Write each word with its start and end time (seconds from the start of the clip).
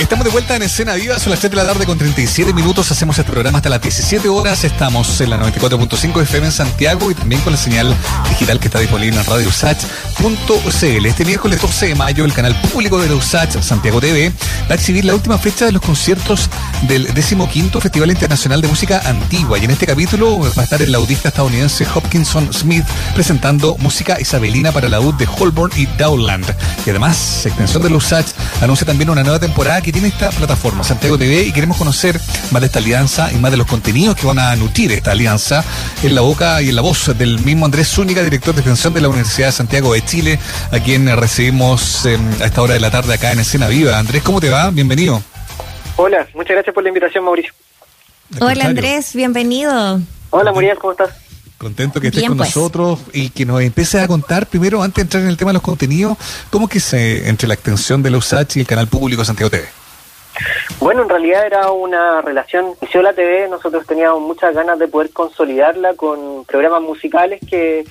Estamos 0.00 0.24
de 0.26 0.30
vuelta 0.30 0.54
en 0.54 0.62
Escena 0.62 0.94
Viva, 0.94 1.18
son 1.18 1.30
las 1.30 1.40
7 1.40 1.56
de 1.56 1.62
la 1.62 1.68
tarde 1.68 1.86
con 1.86 1.96
37 1.96 2.52
minutos. 2.52 2.90
Hacemos 2.90 3.18
este 3.18 3.30
programa 3.30 3.58
hasta 3.58 3.70
las 3.70 3.80
17 3.80 4.28
horas. 4.28 4.62
Estamos 4.62 5.20
en 5.22 5.30
la 5.30 5.38
94.5 5.38 6.22
FM 6.22 6.46
en 6.46 6.52
Santiago 6.52 7.10
y 7.10 7.14
también 7.14 7.40
con 7.40 7.52
la 7.52 7.58
señal 7.58 7.96
digital 8.28 8.60
que 8.60 8.66
está 8.68 8.78
disponible 8.78 9.18
en 9.18 9.24
radiousach.cl. 9.24 11.06
Este 11.06 11.24
miércoles 11.24 11.62
12 11.62 11.86
de 11.86 11.94
mayo, 11.94 12.24
el 12.26 12.34
canal 12.34 12.54
público 12.60 13.00
de 13.00 13.08
la 13.08 13.14
USACH, 13.14 13.62
Santiago 13.62 14.00
TV, 14.00 14.30
va 14.68 14.72
a 14.72 14.74
exhibir 14.74 15.06
la 15.06 15.14
última 15.14 15.38
fecha 15.38 15.64
de 15.64 15.72
los 15.72 15.80
conciertos 15.80 16.50
del 16.86 17.12
15 17.12 17.80
Festival 17.80 18.10
Internacional 18.10 18.60
de 18.60 18.68
Música 18.68 19.00
Antigua. 19.04 19.58
Y 19.58 19.64
en 19.64 19.70
este 19.70 19.86
capítulo 19.86 20.38
va 20.38 20.62
a 20.62 20.64
estar 20.64 20.80
el 20.80 20.92
laudista 20.92 21.28
estadounidense 21.28 21.86
Hopkinson 21.92 22.52
Smith 22.52 22.84
presentando 23.14 23.76
música 23.78 24.20
isabelina 24.20 24.72
para 24.72 24.88
la 24.88 25.00
UD 25.00 25.14
de 25.14 25.26
Holborn 25.26 25.72
y 25.76 25.86
Dowland. 25.86 26.46
Y 26.84 26.90
además, 26.90 27.46
extensión 27.46 27.82
de 27.82 27.94
USACH 27.94 28.26
anuncia 28.60 28.86
también 28.86 29.10
una 29.10 29.22
nueva 29.22 29.38
temporada 29.38 29.80
que 29.80 29.92
tiene 29.92 30.08
esta 30.08 30.30
plataforma, 30.30 30.84
Santiago 30.84 31.18
TV, 31.18 31.42
y 31.42 31.52
queremos 31.52 31.76
conocer 31.76 32.20
más 32.50 32.60
de 32.60 32.66
esta 32.66 32.78
alianza 32.78 33.32
y 33.32 33.36
más 33.36 33.50
de 33.50 33.56
los 33.56 33.66
contenidos 33.66 34.16
que 34.16 34.26
van 34.26 34.38
a 34.38 34.54
nutrir 34.56 34.92
esta 34.92 35.12
alianza 35.12 35.64
en 36.02 36.14
la 36.14 36.20
boca 36.20 36.62
y 36.62 36.68
en 36.68 36.76
la 36.76 36.82
voz 36.82 37.16
del 37.18 37.40
mismo 37.40 37.64
Andrés 37.64 37.88
Zúñiga, 37.88 38.22
director 38.22 38.54
de 38.54 38.60
extensión 38.60 38.94
de 38.94 39.00
la 39.00 39.08
Universidad 39.08 39.48
de 39.48 39.52
Santiago 39.52 39.92
de 39.94 40.04
Chile, 40.04 40.38
a 40.70 40.78
quien 40.78 41.06
recibimos 41.16 42.06
em, 42.06 42.20
a 42.40 42.46
esta 42.46 42.62
hora 42.62 42.74
de 42.74 42.80
la 42.80 42.90
tarde 42.90 43.14
acá 43.14 43.32
en 43.32 43.40
Escena 43.40 43.68
Viva. 43.68 43.98
Andrés, 43.98 44.22
¿cómo 44.22 44.40
te 44.40 44.50
va? 44.50 44.70
Bienvenido. 44.70 45.35
Hola, 45.96 46.26
muchas 46.34 46.50
gracias 46.50 46.74
por 46.74 46.82
la 46.82 46.90
invitación, 46.90 47.24
Mauricio. 47.24 47.52
Hola 48.40 48.66
Andrés, 48.66 49.14
bienvenido. 49.14 50.00
Hola 50.30 50.52
Muriel, 50.52 50.78
¿cómo 50.78 50.92
estás? 50.92 51.10
Contento 51.56 52.00
que 52.00 52.08
estés 52.08 52.24
con 52.24 52.36
pues. 52.36 52.54
nosotros 52.54 53.00
y 53.14 53.30
que 53.30 53.46
nos 53.46 53.62
empieces 53.62 54.02
a 54.02 54.06
contar 54.06 54.46
primero, 54.46 54.82
antes 54.82 54.96
de 54.96 55.02
entrar 55.02 55.22
en 55.22 55.30
el 55.30 55.38
tema 55.38 55.50
de 55.50 55.54
los 55.54 55.62
contenidos, 55.62 56.18
cómo 56.50 56.68
que 56.68 56.80
se 56.80 57.28
entre 57.28 57.48
la 57.48 57.54
extensión 57.54 58.02
de 58.02 58.10
la 58.10 58.18
USACH 58.18 58.56
y 58.56 58.60
el 58.60 58.66
canal 58.66 58.88
público 58.88 59.24
Santiago 59.24 59.48
TV. 59.48 59.64
Bueno, 60.80 61.02
en 61.02 61.08
realidad 61.08 61.46
era 61.46 61.70
una 61.70 62.20
relación. 62.20 62.74
la 62.92 63.12
TV, 63.14 63.48
nosotros 63.48 63.86
teníamos 63.86 64.20
muchas 64.20 64.54
ganas 64.54 64.78
de 64.78 64.88
poder 64.88 65.10
consolidarla 65.10 65.94
con 65.94 66.44
programas 66.44 66.82
musicales 66.82 67.40
que, 67.48 67.86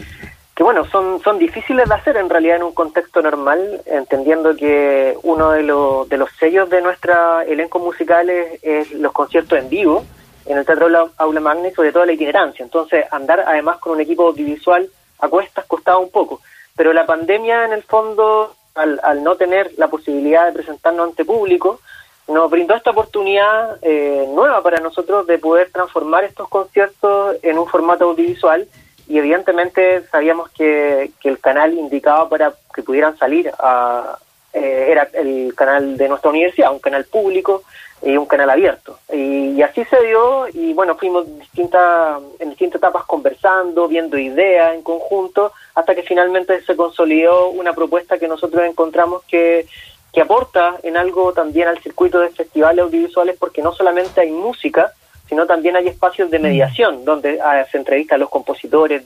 que 0.56 0.64
bueno, 0.64 0.86
son, 0.86 1.22
son 1.22 1.38
difíciles 1.38 1.89
de 1.89 1.95
hacer 1.95 2.16
en 2.16 2.30
realidad 2.30 2.56
en 2.56 2.64
un 2.64 2.73
contexto 2.73 3.22
normal, 3.22 3.81
entendiendo 3.86 4.56
que 4.56 5.17
uno 5.23 5.52
de, 5.52 5.64
los 5.64 6.08
de 6.08 6.17
los 6.17 6.30
sellos 6.39 6.70
de 6.70 6.81
nuestra 6.81 7.44
elenco 7.44 7.80
musicales 7.80 8.59
es 8.64 8.92
los 8.94 9.12
conciertos 9.12 9.59
en 9.59 9.70
vivo 9.70 10.06
en 10.45 10.58
el 10.58 10.66
Teatro 10.66 11.12
Aula 11.17 11.39
Magna 11.42 11.67
y 11.67 11.73
sobre 11.73 11.92
todo 11.92 12.06
la 12.06 12.14
itinerancia. 12.14 12.64
Entonces, 12.64 13.06
andar 13.12 13.42
además 13.42 13.80
con 13.80 13.94
un 13.94 14.02
equipo 14.02 14.28
audiovisual 14.28 14.89
a 15.20 15.28
cuestas 15.28 15.66
costaba 15.66 15.97
un 15.97 16.09
poco. 16.09 16.39
Pero 16.75 16.94
la 16.94 17.06
pandemia, 17.06 17.66
en 17.66 17.73
el 17.73 17.84
fondo, 17.84 18.56
al, 18.75 19.00
al 19.03 19.23
no 19.23 19.36
tener 19.36 19.72
la 19.78 19.88
posibilidad 19.88 20.45
de 20.45 20.53
presentarnos 20.53 21.09
ante 21.09 21.25
público, 21.25 21.81
nos 22.28 22.50
brindó 22.50 22.75
esta 22.75 22.92
oportunidad 22.92 23.78
eh, 23.81 24.25
nueva 24.30 24.62
para 24.62 24.80
nosotros 24.80 25.28
de 25.28 25.38
poder 25.38 25.69
transformar 25.72 26.23
estos 26.23 26.47
conciertos 26.47 27.38
en 27.44 27.58
un 27.58 27.67
formato 27.67 28.06
audiovisual 28.06 28.67
y 29.08 29.17
evidentemente 29.17 30.03
sabíamos 30.11 30.50
que, 30.52 31.11
que 31.20 31.30
el 31.30 31.39
canal 31.39 31.73
indicado 31.73 32.30
para 32.30 32.53
que 32.73 32.84
pudieran 32.84 33.17
salir 33.17 33.52
a, 33.59 34.17
eh, 34.53 34.88
era 34.89 35.09
el 35.14 35.53
canal 35.53 35.97
de 35.97 36.08
nuestra 36.08 36.30
universidad, 36.30 36.72
un 36.72 36.80
canal 36.80 37.06
público 37.06 37.64
y 38.02 38.17
un 38.17 38.25
canal 38.25 38.50
abierto. 38.50 39.00
Y, 39.12 39.62
así 39.62 39.84
se 39.86 40.02
dio 40.06 40.47
y 40.47 40.73
bueno, 40.73 40.95
fuimos 40.95 41.25
distintas, 41.39 42.22
en 42.39 42.50
distintas 42.50 42.80
etapas 42.80 43.03
conversando, 43.03 43.88
viendo 43.88 44.17
ideas 44.17 44.73
en 44.73 44.81
conjunto, 44.81 45.52
hasta 45.73 45.95
que 45.95 46.03
finalmente 46.03 46.62
se 46.64 46.75
consolidó 46.75 47.50
una 47.50 47.73
propuesta 47.73 48.17
que 48.17 48.28
nosotros 48.28 48.64
encontramos 48.64 49.23
que 49.28 49.67
que 50.16 50.22
aporta 50.22 50.78
en 50.81 50.95
algo 50.95 51.34
también 51.34 51.67
al 51.67 51.78
circuito 51.80 52.22
de 52.22 52.30
festivales 52.30 52.86
audiovisuales 52.86 53.36
porque 53.38 53.62
no 53.62 53.73
solamente 53.73 54.22
hay 54.22 54.31
música, 54.31 54.94
sino 55.28 55.45
también 55.45 55.76
hay 55.76 55.88
espacios 55.88 56.30
de 56.30 56.40
mm. 56.40 56.42
mediación 56.42 57.06
donde 57.06 57.40
ah, 57.42 57.66
se 57.72 57.78
entrevista 57.78 58.16
a 58.16 58.18
los 58.18 58.30
compositores, 58.30 59.03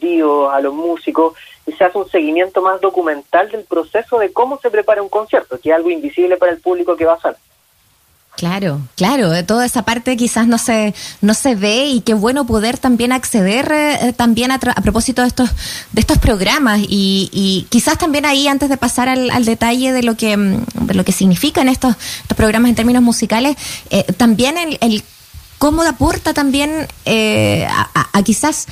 a 0.52 0.62
los 0.62 0.74
músicos 0.74 1.34
y 1.66 1.72
se 1.72 1.84
hace 1.84 1.98
un 1.98 2.10
seguimiento 2.10 2.62
más 2.62 2.82
documental 2.82 3.50
del 3.50 3.64
proceso 3.64 4.20
de 4.20 4.34
cómo 4.34 4.60
se 4.60 4.70
prepara 4.70 5.02
un 5.02 5.10
concierto, 5.10 5.60
que 5.60 5.70
es 5.70 5.76
algo 5.76 5.90
invisible 5.90 6.38
para 6.38 6.52
el 6.52 6.60
público 6.60 6.96
que 6.96 7.06
va 7.06 7.14
a 7.14 7.22
ser. 7.22 7.36
Claro, 8.40 8.80
claro, 8.96 9.32
de 9.32 9.44
toda 9.44 9.66
esa 9.66 9.84
parte 9.84 10.16
quizás 10.16 10.48
no 10.48 10.58
se 10.58 10.94
no 11.20 11.34
se 11.34 11.56
ve 11.56 11.88
y 11.88 12.00
qué 12.00 12.14
bueno 12.14 12.46
poder 12.46 12.78
también 12.78 13.12
acceder 13.12 13.70
eh, 13.70 14.14
también 14.16 14.52
a, 14.52 14.56
a, 14.56 14.82
propósito 14.82 15.24
de 15.24 15.28
estos 15.28 15.50
de 15.92 16.00
estos 16.00 16.20
programas 16.20 16.80
y, 16.80 17.30
y 17.34 17.68
quizás 17.70 17.98
también 17.98 18.26
ahí 18.26 18.48
antes 18.48 18.70
de 18.70 18.78
pasar 18.78 19.10
al, 19.10 19.30
al, 19.30 19.44
detalle 19.44 19.92
de 19.92 20.04
lo 20.04 20.16
que 20.16 20.38
mm, 20.38 20.64
de 20.86 20.94
lo 20.94 21.04
que 21.04 21.12
significan 21.12 21.68
estos, 21.68 21.98
estos 22.22 22.38
programas 22.38 22.70
en 22.70 22.76
términos 22.76 23.04
musicales, 23.04 23.58
eh, 23.90 24.06
también 24.16 24.58
el, 24.58 24.78
el 24.80 25.04
cómo 25.60 25.84
aporta 25.84 26.34
también 26.34 26.88
eh, 27.06 27.68
a, 27.70 28.10
a, 28.12 28.24
quizás 28.24 28.68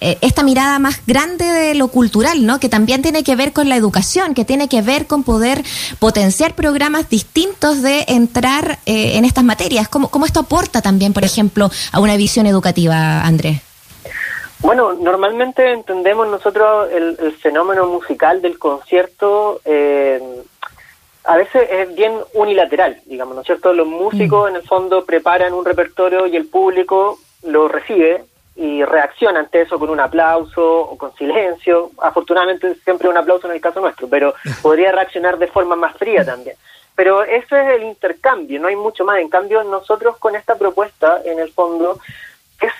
eh, 0.00 0.18
esta 0.20 0.42
mirada 0.42 0.78
más 0.78 1.00
grande 1.06 1.46
de 1.46 1.74
lo 1.74 1.88
cultural, 1.88 2.44
¿no? 2.44 2.60
Que 2.60 2.68
también 2.68 3.00
tiene 3.00 3.24
que 3.24 3.34
ver 3.34 3.54
con 3.54 3.70
la 3.70 3.76
educación, 3.76 4.34
que 4.34 4.44
tiene 4.44 4.68
que 4.68 4.82
ver 4.82 5.06
con 5.06 5.24
poder 5.24 5.64
potenciar 5.98 6.54
programas 6.54 7.08
distintos 7.08 7.80
de 7.80 8.04
entrar 8.08 8.78
eh, 8.84 9.16
en 9.16 9.24
estas 9.24 9.42
materias. 9.42 9.88
¿Cómo, 9.88 10.08
¿Cómo 10.08 10.26
esto 10.26 10.40
aporta 10.40 10.82
también, 10.82 11.14
por 11.14 11.24
ejemplo, 11.24 11.70
a 11.92 12.00
una 12.00 12.16
visión 12.18 12.46
educativa, 12.46 13.22
Andrés? 13.22 13.62
Bueno, 14.58 14.94
normalmente 14.94 15.72
entendemos 15.72 16.28
nosotros 16.28 16.88
el, 16.92 17.32
fenómeno 17.40 17.86
musical 17.86 18.42
del 18.42 18.58
concierto 18.58 19.60
eh, 19.64 20.20
a 21.26 21.36
veces 21.36 21.68
es 21.70 21.94
bien 21.94 22.12
unilateral, 22.34 23.00
digamos, 23.04 23.34
¿no 23.34 23.40
es 23.40 23.46
cierto? 23.46 23.72
Los 23.72 23.86
músicos 23.86 24.44
mm. 24.44 24.48
en 24.48 24.56
el 24.56 24.62
fondo 24.62 25.04
preparan 25.04 25.52
un 25.52 25.64
repertorio 25.64 26.26
y 26.26 26.36
el 26.36 26.46
público 26.46 27.18
lo 27.42 27.68
recibe 27.68 28.24
y 28.54 28.82
reacciona 28.84 29.40
ante 29.40 29.62
eso 29.62 29.78
con 29.78 29.90
un 29.90 30.00
aplauso 30.00 30.64
o 30.64 30.96
con 30.96 31.14
silencio. 31.16 31.90
Afortunadamente 31.98 32.76
siempre 32.76 33.08
un 33.08 33.16
aplauso 33.16 33.48
en 33.48 33.54
el 33.54 33.60
caso 33.60 33.80
nuestro, 33.80 34.08
pero 34.08 34.34
podría 34.62 34.92
reaccionar 34.92 35.38
de 35.38 35.48
forma 35.48 35.76
más 35.76 35.96
fría 35.96 36.24
también. 36.24 36.56
Pero 36.94 37.22
ese 37.24 37.60
es 37.60 37.68
el 37.74 37.82
intercambio, 37.82 38.58
no 38.58 38.68
hay 38.68 38.76
mucho 38.76 39.04
más. 39.04 39.18
En 39.18 39.28
cambio, 39.28 39.62
nosotros 39.64 40.16
con 40.16 40.34
esta 40.34 40.56
propuesta, 40.56 41.20
en 41.24 41.38
el 41.38 41.52
fondo, 41.52 41.98
es 42.60 42.72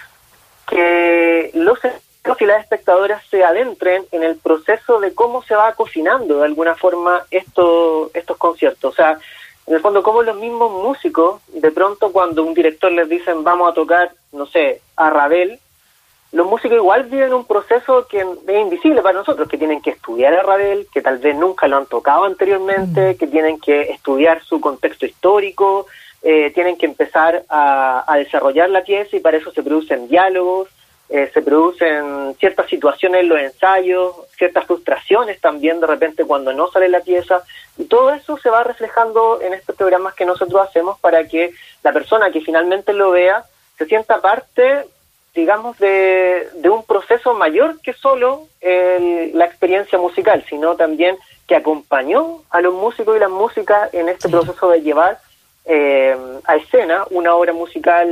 que 0.67 1.51
los 1.53 1.79
y 2.41 2.47
las 2.47 2.63
espectadoras 2.63 3.23
se 3.31 3.45
adentren 3.45 4.05
en 4.13 4.23
el 4.23 4.37
proceso 4.37 5.01
de 5.01 5.15
cómo 5.15 5.43
se 5.43 5.55
va 5.55 5.73
cocinando 5.73 6.39
de 6.39 6.45
alguna 6.45 6.75
forma 6.75 7.25
esto, 7.31 8.11
estos 8.15 8.37
conciertos. 8.37 8.93
O 8.93 8.97
sea, 8.97 9.19
en 9.67 9.75
el 9.75 9.81
fondo, 9.81 10.03
como 10.03 10.23
los 10.23 10.37
mismos 10.37 10.71
músicos, 10.71 11.41
de 11.49 11.71
pronto 11.71 12.13
cuando 12.13 12.43
un 12.43 12.55
director 12.55 12.91
les 12.93 13.09
dicen 13.09 13.45
vamos 13.45 13.71
a 13.71 13.75
tocar, 13.75 14.13
no 14.33 14.47
sé, 14.47 14.81
a 14.97 15.11
Ravel, 15.11 15.59
los 16.33 16.47
músicos 16.47 16.77
igual 16.77 17.05
viven 17.05 17.33
un 17.33 17.47
proceso 17.47 18.07
que 18.09 18.21
es 18.21 18.61
invisible 18.61 19.01
para 19.01 19.19
nosotros, 19.19 19.49
que 19.49 19.59
tienen 19.59 19.81
que 19.81 19.91
estudiar 19.91 20.35
a 20.35 20.43
Ravel, 20.43 20.87
que 20.93 21.01
tal 21.01 21.19
vez 21.19 21.37
nunca 21.37 21.69
lo 21.69 21.77
han 21.79 21.87
tocado 21.87 22.25
anteriormente, 22.25 23.15
mm. 23.15 23.17
que 23.17 23.27
tienen 23.27 23.61
que 23.61 23.83
estudiar 23.83 24.43
su 24.43 24.61
contexto 24.61 25.07
histórico, 25.07 25.87
eh, 26.23 26.51
tienen 26.53 26.77
que 26.77 26.87
empezar 26.87 27.45
a, 27.49 28.05
desarrollar 28.19 28.69
la 28.71 28.83
pieza 28.83 29.17
y 29.17 29.21
para 29.21 29.37
eso 29.37 29.53
se 29.53 29.63
producen 29.63 30.09
diálogos, 30.09 30.69
eh, 31.09 31.31
se 31.33 31.43
producen 31.43 32.35
ciertas 32.39 32.69
situaciones 32.69 33.23
en 33.23 33.29
los 33.29 33.39
ensayos, 33.39 34.15
ciertas 34.37 34.67
frustraciones 34.67 35.41
también 35.41 35.81
de 35.81 35.87
repente 35.87 36.25
cuando 36.25 36.53
no 36.53 36.69
sale 36.71 36.89
la 36.89 37.01
pieza, 37.01 37.43
y 37.79 37.85
todo 37.85 38.11
eso 38.11 38.37
se 38.39 38.51
va 38.51 38.65
reflejando 38.65 39.41
en 39.41 39.55
estos 39.55 39.77
programas 39.77 40.15
que 40.15 40.25
nosotros 40.25 40.69
hacemos 40.69 40.99
para 41.01 41.27
que 41.27 41.53
la 41.83 41.93
persona 41.93 42.31
que 42.31 42.41
finalmente 42.41 42.93
lo 42.93 43.11
vea 43.11 43.45
se 43.79 43.87
sienta 43.87 44.21
parte 44.21 44.87
digamos, 45.35 45.79
de, 45.79 46.49
de 46.55 46.71
un 46.71 46.83
proceso 46.85 47.35
mayor 47.35 47.79
que 47.83 47.93
solo 47.93 48.49
la 48.63 49.45
experiencia 49.45 49.99
musical, 49.99 50.43
sino 50.49 50.75
también 50.77 51.17
que 51.47 51.55
acompañó 51.55 52.43
a 52.51 52.61
los 52.61 52.75
músicos 52.75 53.17
y 53.17 53.21
las 53.21 53.31
músicas 53.31 53.93
en 53.95 54.09
este 54.09 54.29
proceso 54.29 54.71
de 54.71 54.83
llevar 54.83 55.19
eh, 55.65 56.17
a 56.45 56.57
escena 56.57 57.05
una 57.11 57.35
obra 57.35 57.53
musical, 57.53 58.09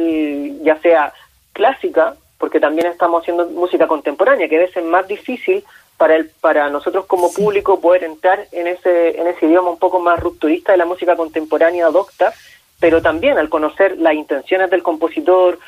ya 0.62 0.78
sea 0.80 1.12
clásica, 1.52 2.14
porque 2.38 2.60
también 2.60 2.88
estamos 2.88 3.22
haciendo 3.22 3.46
música 3.46 3.86
contemporánea, 3.86 4.48
que 4.48 4.56
a 4.56 4.60
veces 4.60 4.78
es 4.78 4.84
más 4.84 5.06
difícil 5.06 5.64
para 5.96 6.16
el, 6.16 6.30
para 6.40 6.68
nosotros 6.70 7.06
como 7.06 7.32
público 7.32 7.80
poder 7.80 8.04
entrar 8.04 8.46
en 8.52 8.66
ese, 8.66 9.20
en 9.20 9.26
ese 9.26 9.46
idioma 9.46 9.70
un 9.70 9.78
poco 9.78 10.00
más 10.00 10.20
rupturista 10.20 10.72
de 10.72 10.78
la 10.78 10.86
música 10.86 11.16
contemporánea 11.16 11.88
docta, 11.88 12.32
pero 12.80 13.00
también 13.00 13.38
al 13.38 13.48
conocer 13.48 13.96
las 13.98 14.14
intenciones 14.14 14.70
del 14.70 14.82
compositor, 14.82 15.58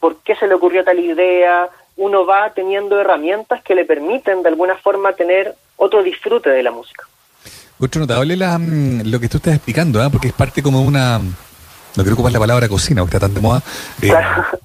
por 0.00 0.16
qué 0.22 0.34
se 0.36 0.46
le 0.46 0.54
ocurrió 0.54 0.84
tal 0.84 0.98
idea, 0.98 1.68
uno 1.96 2.26
va 2.26 2.52
teniendo 2.52 3.00
herramientas 3.00 3.62
que 3.62 3.74
le 3.74 3.84
permiten 3.84 4.42
de 4.42 4.48
alguna 4.48 4.76
forma 4.76 5.12
tener 5.14 5.54
otro 5.76 6.02
disfrute 6.02 6.50
de 6.50 6.62
la 6.62 6.70
música. 6.70 7.04
Otro 7.78 8.00
notable 8.00 8.36
la, 8.36 8.58
mm, 8.58 9.02
lo 9.04 9.20
que 9.20 9.28
tú 9.28 9.36
estás 9.36 9.54
explicando, 9.54 10.02
¿eh? 10.02 10.08
porque 10.10 10.28
es 10.28 10.34
parte 10.34 10.62
como 10.62 10.82
una 10.82 11.20
no 11.96 12.02
quiero 12.02 12.14
ocupar 12.14 12.32
la 12.32 12.38
palabra 12.38 12.68
cocina, 12.68 13.02
porque 13.02 13.16
está 13.16 13.26
tan 13.26 13.34
de 13.34 13.40
moda. 13.40 13.62
Eh, 14.02 14.12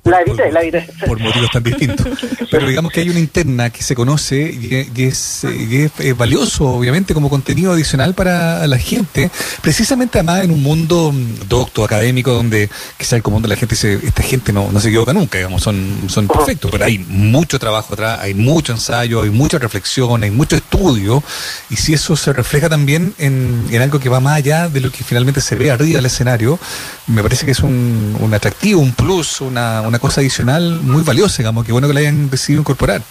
la 0.04 0.22
evité, 0.22 0.52
la 0.52 0.62
evité. 0.62 0.88
Por 1.08 1.20
motivos 1.20 1.50
tan 1.52 1.64
distintos. 1.64 2.06
Pero 2.52 2.68
digamos 2.68 2.92
que 2.92 3.00
hay 3.00 3.10
una 3.10 3.20
interna 3.20 3.70
que 3.70 3.82
se 3.82 3.96
conoce 3.96 4.52
y, 4.52 5.02
es, 5.02 5.46
es, 5.46 6.18
valioso, 6.18 6.68
obviamente, 6.68 7.14
como 7.14 7.30
contenido 7.30 7.72
adicional 7.72 8.14
para 8.14 8.68
la 8.68 8.78
gente. 8.78 9.32
Precisamente 9.62 10.20
además 10.20 10.44
en 10.44 10.52
un 10.52 10.62
mundo 10.62 11.14
mm, 11.14 11.48
docto, 11.48 11.86
académico, 11.86 12.34
donde 12.34 12.70
quizá 12.98 13.16
el 13.16 13.24
común 13.24 13.42
de 13.42 13.48
la 13.48 13.56
gente 13.56 13.76
dice, 13.76 14.00
esta 14.04 14.24
gente 14.24 14.52
no, 14.52 14.70
no 14.70 14.80
se 14.82 14.90
equivoca 14.90 15.14
nunca, 15.14 15.38
digamos, 15.38 15.64
son, 15.64 16.02
son 16.08 16.28
perfectos. 16.28 16.70
Pero 16.70 16.84
hay 16.84 17.00
mucho 17.00 17.58
trabajo 17.60 17.94
atrás, 17.94 18.20
hay 18.22 18.34
mucho 18.34 18.74
ensayo, 18.74 19.22
hay 19.22 19.30
mucha 19.30 19.58
reflexión, 19.58 20.22
hay 20.24 20.32
mucho 20.32 20.58
estudio. 20.58 21.24
Y 21.70 21.78
si 21.78 21.94
eso 21.94 22.18
se 22.18 22.34
refleja 22.34 22.68
también 22.68 23.14
en, 23.18 23.66
en 23.72 23.82
algo 23.82 24.00
que 24.00 24.10
va 24.10 24.20
más 24.20 24.36
allá 24.36 24.68
de 24.68 24.82
lo 24.82 24.92
que 24.92 25.06
finalmente 25.06 25.40
se 25.40 25.56
ve 25.56 25.72
arriba 25.72 25.98
del 25.98 26.08
escenario, 26.08 26.60
me 27.08 27.21
parece 27.24 27.46
que 27.46 27.52
es 27.52 27.60
un, 27.60 28.18
un 28.20 28.34
atractivo, 28.34 28.82
un 28.82 28.94
plus, 28.94 29.42
una, 29.42 29.82
una 29.82 30.00
cosa 30.00 30.22
adicional 30.22 30.80
muy 30.82 31.04
valiosa, 31.04 31.38
digamos, 31.40 31.66
que 31.66 31.72
bueno 31.72 31.88
que 31.88 31.94
la 31.94 32.00
hayan 32.02 32.30
decidido 32.30 32.62
incorporar. 32.62 33.02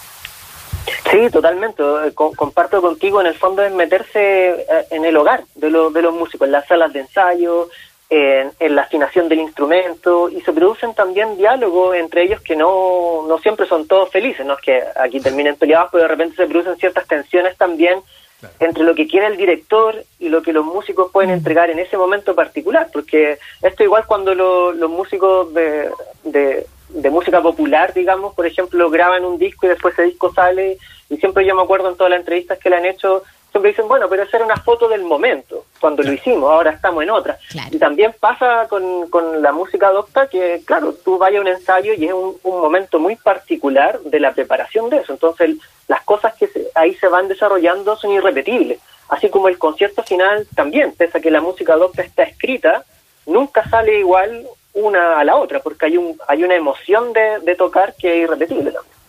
Sí, 1.11 1.29
totalmente. 1.31 1.83
Eh, 1.83 2.13
comparto 2.15 2.81
contigo, 2.81 3.21
en 3.21 3.27
el 3.27 3.35
fondo 3.35 3.63
es 3.63 3.73
meterse 3.73 4.51
eh, 4.51 4.65
en 4.91 5.05
el 5.05 5.17
hogar 5.17 5.45
de, 5.57 5.71
los 5.71 5.93
de 5.93 6.03
los 6.03 6.15
músicos, 6.15 6.47
en 6.47 6.53
las 6.53 6.67
salas 6.67 6.93
de 6.93 7.01
ensayo, 7.01 7.69
en, 8.09 8.53
en, 8.59 8.77
la 8.77 8.83
afinación 8.83 9.29
del 9.29 9.41
instrumento 9.41 10.29
y 10.29 10.41
se 10.41 10.53
producen 10.53 10.95
también 10.95 11.37
diálogos 11.37 11.97
entre 11.97 12.25
ellos 12.25 12.41
que 12.41 12.57
no, 12.57 13.25
no 13.29 13.39
siempre 13.39 13.67
son 13.67 13.87
todos 13.87 14.11
felices, 14.11 14.45
no 14.45 14.55
es 14.55 14.61
que 14.61 14.83
aquí 14.97 15.21
terminen 15.21 15.55
peleados, 15.57 15.91
pero 15.93 16.03
de 16.03 16.09
repente 16.09 16.37
se 16.37 16.47
producen 16.47 16.77
ciertas 16.77 17.07
tensiones 17.07 17.57
también 17.57 18.01
entre 18.59 18.85
lo 18.85 18.95
que 18.95 19.07
quiere 19.07 19.27
el 19.27 19.37
director 19.37 20.05
y 20.19 20.29
lo 20.29 20.43
que 20.43 20.53
los 20.53 20.65
músicos 20.65 21.11
pueden 21.13 21.31
mm. 21.31 21.35
entregar 21.35 21.71
en 21.71 21.79
ese 21.79 21.97
momento 21.97 22.35
particular, 22.35 22.89
porque 22.93 23.39
esto 23.63 23.85
igual 23.85 24.05
cuando 24.07 24.35
los 24.35 24.91
músicos 24.91 25.53
de, 25.55 25.91
de, 26.25 27.11
música 27.11 27.41
popular, 27.43 27.93
digamos, 27.93 28.35
por 28.35 28.47
ejemplo, 28.47 28.91
graban 28.91 29.25
un 29.25 29.39
disco 29.39 29.67
y 29.67 29.71
después 29.71 29.95
ese 29.95 30.05
disco 30.05 30.33
sale, 30.33 30.79
y 31.09 31.17
siempre 31.17 31.47
yo 31.47 31.55
me 31.55 31.63
acuerdo 31.63 31.91
en 31.91 31.97
todas 31.97 32.11
las 32.11 32.21
entrevistas 32.21 32.59
que 32.59 32.71
le 32.71 32.77
han 32.77 32.87
hecho, 32.87 33.23
siempre 33.51 33.71
dicen, 33.71 33.89
bueno, 33.89 34.09
pero 34.09 34.23
esa 34.23 34.37
era 34.37 34.47
una 34.47 34.57
foto 34.57 34.89
del 34.89 35.03
momento, 35.03 35.65
cuando 35.81 36.03
lo 36.03 36.13
hicimos, 36.13 36.51
ahora 36.51 36.71
estamos 36.71 37.03
en 37.03 37.11
otra. 37.11 37.39
Y 37.71 37.79
también 37.79 38.15
pasa 38.19 38.67
con, 38.69 39.11
con 39.11 39.43
la 39.43 39.53
música 39.53 39.91
docta 39.91 40.29
que, 40.29 40.63
claro, 40.65 40.95
tú 41.05 41.19
vayas 41.19 41.39
a 41.39 41.43
un 41.43 41.49
ensayo 41.49 41.93
y 41.95 42.07
es 42.07 42.13
un, 42.13 42.37
un 42.45 42.61
momento 42.61 42.99
muy 42.99 43.17
particular 43.17 43.99
de 44.01 44.21
la 44.21 44.33
preparación 44.33 44.89
de 44.89 44.99
eso, 44.99 45.13
entonces 45.13 45.57
las 45.91 46.03
cosas 46.05 46.35
que 46.35 46.49
ahí 46.77 46.95
se 46.95 47.09
van 47.09 47.27
desarrollando 47.27 47.97
son 47.97 48.13
irrepetibles. 48.13 48.79
Así 49.09 49.29
como 49.29 49.49
el 49.49 49.59
concierto 49.59 50.05
final 50.05 50.47
también, 50.55 50.93
pese 50.93 51.19
a 51.19 51.21
que 51.21 51.33
la 51.33 51.41
música 51.41 51.75
docta 51.75 52.03
está 52.03 52.23
escrita, 52.23 52.85
nunca 53.27 53.69
sale 53.69 53.99
igual 53.99 54.47
una 54.73 55.19
a 55.19 55.25
la 55.25 55.35
otra, 55.35 55.59
porque 55.59 55.87
hay, 55.87 55.97
un, 55.97 56.17
hay 56.29 56.45
una 56.45 56.55
emoción 56.55 57.13
de, 57.13 57.41
de 57.41 57.57
tocar 57.57 57.97
que 57.97 58.09
es 58.09 58.23
irrepetible 58.23 58.71
también. 58.71 59.00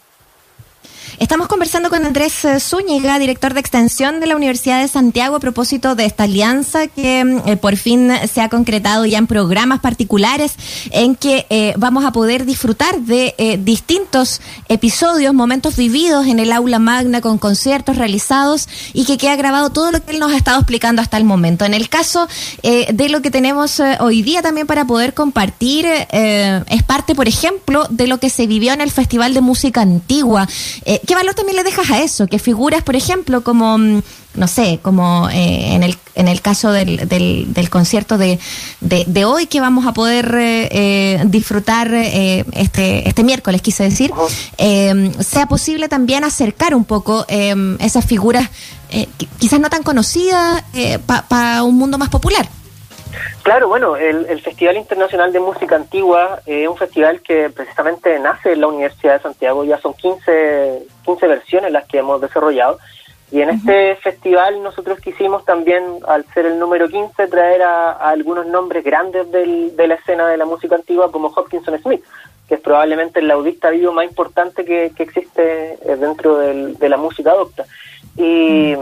Estamos 1.21 1.47
conversando 1.47 1.91
con 1.91 2.03
Andrés 2.03 2.44
eh, 2.45 2.59
Zúñiga, 2.59 3.19
director 3.19 3.53
de 3.53 3.59
extensión 3.59 4.19
de 4.19 4.25
la 4.25 4.35
Universidad 4.35 4.81
de 4.81 4.88
Santiago, 4.88 5.35
a 5.35 5.39
propósito 5.39 5.94
de 5.94 6.06
esta 6.06 6.23
alianza 6.23 6.88
que 6.88 7.23
mm, 7.23 7.47
eh, 7.47 7.57
por 7.57 7.77
fin 7.77 8.12
se 8.27 8.41
ha 8.41 8.50
concretado 8.50 9.06
ya 9.06 9.19
en 9.19 9.27
programas 9.27 9.81
particulares 9.81 10.56
en 10.89 11.15
que 11.15 11.45
eh, 11.51 11.75
vamos 11.77 12.06
a 12.06 12.12
poder 12.12 12.44
disfrutar 12.45 13.01
de 13.01 13.59
distintos 13.63 14.41
episodios, 14.68 15.35
momentos 15.35 15.75
vividos 15.75 16.25
en 16.25 16.39
el 16.39 16.51
aula 16.51 16.79
magna 16.79 17.21
con 17.21 17.38
conciertos 17.38 17.97
realizados 17.97 18.68
y 18.94 19.06
que 19.06 19.19
queda 19.19 19.35
grabado 19.35 19.69
todo 19.69 19.91
lo 19.91 20.03
que 20.03 20.13
él 20.13 20.19
nos 20.19 20.31
ha 20.31 20.38
estado 20.38 20.57
explicando 20.57 21.03
hasta 21.03 21.18
el 21.18 21.23
momento. 21.23 21.65
En 21.65 21.75
el 21.75 21.88
caso 21.88 22.27
de 22.63 23.09
lo 23.09 23.21
que 23.21 23.29
tenemos 23.29 23.79
hoy 24.00 24.23
día 24.23 24.41
también 24.41 24.65
para 24.65 24.85
poder 24.85 25.13
compartir, 25.13 25.85
es 25.85 26.83
parte, 26.83 27.13
por 27.13 27.27
ejemplo, 27.27 27.85
de 27.89 28.07
lo 28.07 28.19
que 28.19 28.29
se 28.29 28.47
vivió 28.47 28.73
en 28.73 28.81
el 28.81 28.91
Festival 28.91 29.33
de 29.33 29.41
Música 29.41 29.81
Antigua. 29.81 30.47
¿Qué 31.11 31.15
valor 31.15 31.33
también 31.35 31.57
le 31.57 31.63
dejas 31.65 31.89
a 31.89 32.01
eso? 32.01 32.25
Que 32.25 32.39
figuras, 32.39 32.83
por 32.83 32.95
ejemplo, 32.95 33.43
como, 33.43 33.77
mm, 33.77 34.01
no 34.35 34.47
sé, 34.47 34.79
como 34.81 35.27
eh, 35.29 35.73
en, 35.73 35.83
el, 35.83 35.97
en 36.15 36.29
el 36.29 36.39
caso 36.39 36.71
del, 36.71 37.05
del, 37.09 37.69
concierto 37.69 38.17
de, 38.17 38.39
de, 38.79 39.25
hoy 39.25 39.47
que 39.47 39.59
vamos 39.59 39.85
a 39.85 39.91
poder 39.91 40.33
eh, 40.33 40.69
eh, 40.71 41.23
disfrutar 41.25 41.93
este, 41.93 43.09
este 43.09 43.23
miércoles, 43.25 43.61
quise 43.61 43.83
decir, 43.83 44.13
sea 44.57 45.47
posible 45.49 45.89
también 45.89 46.23
acercar 46.23 46.73
un 46.73 46.85
poco 46.85 47.25
esas 47.27 48.05
figuras 48.05 48.49
quizás 49.37 49.59
no 49.59 49.69
tan 49.69 49.83
conocidas 49.83 50.63
para 51.27 51.63
un 51.63 51.75
mundo 51.75 51.97
más 51.97 52.07
popular. 52.07 52.47
Claro, 53.43 53.67
bueno, 53.67 53.95
el, 53.95 54.39
Festival 54.41 54.77
Internacional 54.77 55.33
de 55.33 55.39
Música 55.39 55.75
Antigua 55.75 56.41
es 56.45 56.67
un 56.67 56.77
festival 56.77 57.21
que 57.21 57.49
precisamente 57.49 58.19
nace 58.19 58.53
en 58.53 58.61
la 58.61 58.67
Universidad 58.67 59.13
de 59.13 59.23
Santiago, 59.23 59.63
ya 59.63 59.79
son 59.79 59.93
15, 59.93 60.83
15 61.05 61.27
versiones 61.27 61.71
las 61.71 61.85
que 61.87 61.99
hemos 61.99 62.21
desarrollado. 62.21 62.77
Y 63.31 63.41
en 63.41 63.49
este 63.49 63.95
festival 63.95 64.61
nosotros 64.61 64.99
quisimos 64.99 65.45
también, 65.45 65.83
al 66.05 66.25
ser 66.33 66.45
el 66.45 66.59
número 66.59 66.89
15, 66.89 67.27
traer 67.27 67.63
a, 67.63 67.91
algunos 67.93 68.45
nombres 68.45 68.83
grandes 68.83 69.31
de 69.31 69.87
la 69.87 69.95
escena 69.95 70.27
de 70.27 70.37
la 70.37 70.45
música 70.45 70.75
antigua 70.75 71.11
como 71.11 71.29
Hopkinson 71.29 71.79
Smith, 71.81 72.03
que 72.47 72.55
es 72.55 72.61
probablemente 72.61 73.21
el 73.21 73.29
laudista 73.29 73.69
vivo 73.69 73.93
más 73.93 74.05
importante 74.05 74.65
que, 74.65 74.91
existe 74.97 75.73
eh, 75.73 75.95
dentro 75.95 76.37
de 76.37 76.89
la 76.89 76.97
música 76.97 77.33
docta. 77.33 77.65
Y... 78.17 78.75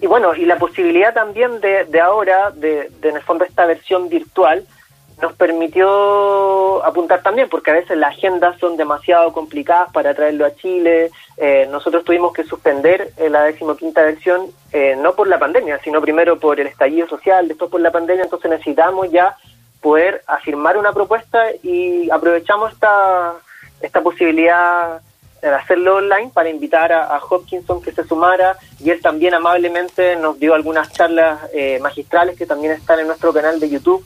y 0.00 0.06
bueno, 0.06 0.34
y 0.34 0.44
la 0.44 0.58
posibilidad 0.58 1.12
también 1.12 1.60
de, 1.60 1.84
de 1.84 2.00
ahora, 2.00 2.50
de, 2.50 2.90
de, 3.00 3.08
en 3.08 3.16
el 3.16 3.22
fondo 3.22 3.44
esta 3.44 3.66
versión 3.66 4.08
virtual, 4.08 4.64
nos 5.20 5.32
permitió 5.32 6.84
apuntar 6.84 7.22
también, 7.22 7.48
porque 7.48 7.72
a 7.72 7.74
veces 7.74 7.96
las 7.96 8.16
agendas 8.16 8.58
son 8.60 8.76
demasiado 8.76 9.32
complicadas 9.32 9.90
para 9.92 10.14
traerlo 10.14 10.46
a 10.46 10.54
Chile. 10.54 11.10
Eh, 11.36 11.66
nosotros 11.70 12.04
tuvimos 12.04 12.32
que 12.32 12.44
suspender 12.44 13.12
eh, 13.16 13.28
la 13.28 13.42
decimoquinta 13.42 14.02
versión, 14.02 14.46
eh, 14.72 14.96
no 14.96 15.14
por 15.14 15.26
la 15.26 15.38
pandemia, 15.38 15.80
sino 15.82 16.00
primero 16.00 16.38
por 16.38 16.60
el 16.60 16.68
estallido 16.68 17.08
social, 17.08 17.48
después 17.48 17.70
por 17.70 17.80
la 17.80 17.90
pandemia, 17.90 18.24
entonces 18.24 18.50
necesitamos 18.50 19.10
ya 19.10 19.36
poder 19.80 20.22
afirmar 20.26 20.76
una 20.76 20.92
propuesta 20.92 21.40
y 21.62 22.10
aprovechamos 22.10 22.72
esta, 22.72 23.34
esta 23.80 24.00
posibilidad 24.00 25.00
hacerlo 25.42 25.96
online 25.96 26.30
para 26.32 26.50
invitar 26.50 26.92
a, 26.92 27.18
Hopkinson 27.18 27.82
que 27.82 27.92
se 27.92 28.04
sumara 28.04 28.56
y 28.80 28.90
él 28.90 29.00
también 29.00 29.34
amablemente 29.34 30.16
nos 30.16 30.38
dio 30.38 30.54
algunas 30.54 30.92
charlas 30.92 31.40
eh, 31.52 31.78
magistrales 31.80 32.36
que 32.36 32.46
también 32.46 32.72
están 32.72 33.00
en 33.00 33.06
nuestro 33.06 33.32
canal 33.32 33.60
de 33.60 33.70
YouTube 33.70 34.04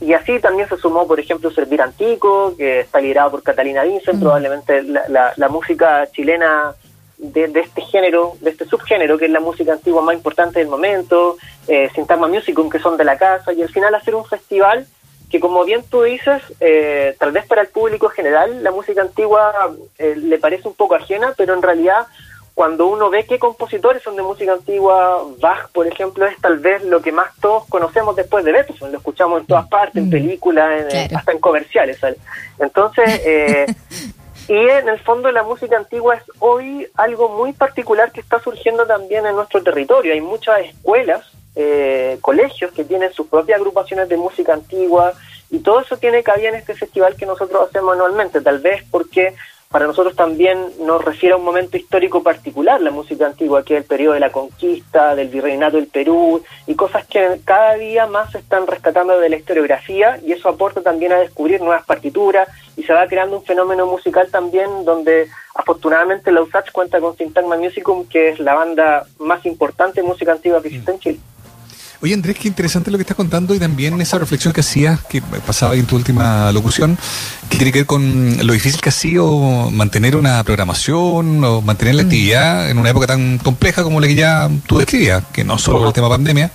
y 0.00 0.12
así 0.12 0.40
también 0.40 0.68
se 0.68 0.76
sumó 0.76 1.06
por 1.06 1.20
ejemplo 1.20 1.50
Servir 1.50 1.80
Antico 1.80 2.54
que 2.56 2.80
está 2.80 3.00
liderado 3.00 3.32
por 3.32 3.42
Catalina 3.42 3.84
Vincent, 3.84 4.16
mm. 4.16 4.20
probablemente 4.20 4.82
la, 4.82 5.32
la, 5.36 5.48
música 5.48 6.06
chilena 6.12 6.74
de, 7.16 7.48
de, 7.48 7.60
este 7.60 7.80
género, 7.82 8.34
de 8.40 8.50
este 8.50 8.66
subgénero 8.66 9.16
que 9.16 9.26
es 9.26 9.30
la 9.30 9.40
música 9.40 9.72
antigua 9.72 10.02
más 10.02 10.14
importante 10.14 10.58
del 10.58 10.68
momento, 10.68 11.36
eh, 11.68 11.88
Sintagma 11.94 12.28
Musicum 12.28 12.68
que 12.68 12.80
son 12.80 12.96
de 12.96 13.04
la 13.04 13.16
casa 13.16 13.52
y 13.52 13.62
al 13.62 13.70
final 13.70 13.94
hacer 13.94 14.14
un 14.14 14.24
festival 14.24 14.86
que 15.34 15.40
como 15.40 15.64
bien 15.64 15.82
tú 15.90 16.02
dices, 16.02 16.40
eh, 16.60 17.16
tal 17.18 17.32
vez 17.32 17.44
para 17.44 17.62
el 17.62 17.66
público 17.66 18.08
general 18.08 18.62
la 18.62 18.70
música 18.70 19.02
antigua 19.02 19.74
eh, 19.98 20.14
le 20.14 20.38
parece 20.38 20.68
un 20.68 20.74
poco 20.74 20.94
ajena, 20.94 21.34
pero 21.36 21.54
en 21.54 21.62
realidad 21.62 22.06
cuando 22.54 22.86
uno 22.86 23.10
ve 23.10 23.26
qué 23.26 23.40
compositores 23.40 24.00
son 24.00 24.14
de 24.14 24.22
música 24.22 24.52
antigua, 24.52 25.24
Bach, 25.40 25.70
por 25.72 25.88
ejemplo, 25.88 26.24
es 26.24 26.40
tal 26.40 26.60
vez 26.60 26.84
lo 26.84 27.02
que 27.02 27.10
más 27.10 27.34
todos 27.40 27.64
conocemos 27.66 28.14
después 28.14 28.44
de 28.44 28.52
Beethoven, 28.52 28.92
lo 28.92 28.98
escuchamos 28.98 29.40
en 29.40 29.46
todas 29.46 29.66
partes, 29.66 29.96
en 29.96 30.06
mm. 30.06 30.10
películas, 30.10 30.94
hasta 31.12 31.32
en 31.32 31.40
comerciales. 31.40 31.98
Entonces, 32.60 33.20
eh, 33.26 33.66
y 34.46 34.54
en 34.54 34.88
el 34.88 35.00
fondo 35.00 35.32
la 35.32 35.42
música 35.42 35.76
antigua 35.76 36.14
es 36.14 36.22
hoy 36.38 36.86
algo 36.94 37.28
muy 37.28 37.52
particular 37.54 38.12
que 38.12 38.20
está 38.20 38.38
surgiendo 38.38 38.86
también 38.86 39.26
en 39.26 39.34
nuestro 39.34 39.60
territorio. 39.64 40.12
Hay 40.12 40.20
muchas 40.20 40.60
escuelas 40.60 41.24
eh, 41.56 42.18
colegios 42.20 42.72
que 42.72 42.84
tienen 42.84 43.12
sus 43.12 43.26
propias 43.26 43.58
agrupaciones 43.58 44.08
de 44.08 44.16
música 44.16 44.54
antigua 44.54 45.12
y 45.50 45.60
todo 45.60 45.80
eso 45.80 45.96
tiene 45.96 46.22
cabida 46.22 46.48
en 46.48 46.56
este 46.56 46.74
festival 46.74 47.16
que 47.16 47.26
nosotros 47.26 47.68
hacemos 47.68 47.94
anualmente, 47.94 48.40
tal 48.40 48.58
vez 48.58 48.84
porque 48.90 49.34
para 49.74 49.88
nosotros 49.88 50.14
también 50.14 50.68
nos 50.82 51.04
refiere 51.04 51.32
a 51.32 51.36
un 51.36 51.44
momento 51.44 51.76
histórico 51.76 52.22
particular 52.22 52.80
la 52.80 52.92
música 52.92 53.26
antigua, 53.26 53.64
que 53.64 53.74
es 53.74 53.80
el 53.80 53.86
periodo 53.88 54.14
de 54.14 54.20
la 54.20 54.30
conquista, 54.30 55.16
del 55.16 55.26
virreinato 55.26 55.78
del 55.78 55.88
Perú 55.88 56.44
y 56.68 56.76
cosas 56.76 57.04
que 57.08 57.40
cada 57.44 57.74
día 57.74 58.06
más 58.06 58.30
se 58.30 58.38
están 58.38 58.68
rescatando 58.68 59.18
de 59.18 59.28
la 59.28 59.34
historiografía 59.34 60.20
y 60.24 60.30
eso 60.30 60.48
aporta 60.48 60.80
también 60.80 61.12
a 61.12 61.18
descubrir 61.18 61.60
nuevas 61.60 61.84
partituras 61.84 62.46
y 62.76 62.84
se 62.84 62.92
va 62.92 63.08
creando 63.08 63.36
un 63.36 63.44
fenómeno 63.44 63.84
musical 63.86 64.28
también 64.30 64.84
donde 64.84 65.28
afortunadamente 65.56 66.30
la 66.30 66.42
USACH 66.42 66.70
cuenta 66.70 67.00
con 67.00 67.16
Sintagma 67.16 67.56
Musicum, 67.56 68.06
que 68.06 68.28
es 68.28 68.38
la 68.38 68.54
banda 68.54 69.06
más 69.18 69.44
importante 69.44 70.02
de 70.02 70.06
música 70.06 70.30
antigua 70.30 70.62
que 70.62 70.68
existe 70.68 70.92
en 70.92 70.98
Chile. 71.00 71.18
Oye 72.04 72.12
Andrés, 72.12 72.36
qué 72.38 72.48
interesante 72.48 72.90
lo 72.90 72.98
que 72.98 73.02
estás 73.02 73.16
contando 73.16 73.54
y 73.54 73.58
también 73.58 73.98
esa 73.98 74.18
reflexión 74.18 74.52
que 74.52 74.60
hacías, 74.60 75.02
que 75.04 75.22
pasaba 75.22 75.74
en 75.74 75.86
tu 75.86 75.96
última 75.96 76.52
locución, 76.52 76.98
que 77.48 77.56
tiene 77.56 77.72
que 77.72 77.78
ver 77.78 77.86
con 77.86 78.46
lo 78.46 78.52
difícil 78.52 78.78
que 78.82 78.90
ha 78.90 78.92
sido 78.92 79.70
mantener 79.70 80.14
una 80.14 80.44
programación 80.44 81.42
o 81.42 81.62
mantener 81.62 81.94
la 81.94 82.02
mm. 82.02 82.04
actividad 82.04 82.70
en 82.70 82.76
una 82.76 82.90
época 82.90 83.06
tan 83.06 83.38
compleja 83.38 83.82
como 83.82 84.02
la 84.02 84.06
que 84.06 84.16
ya 84.16 84.50
tú 84.66 84.76
describías, 84.76 85.24
que 85.32 85.44
no 85.44 85.56
solo 85.56 85.86
el 85.86 85.94
tema 85.94 86.10
pandemia, 86.10 86.50